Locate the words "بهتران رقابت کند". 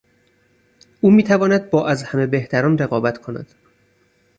2.27-3.53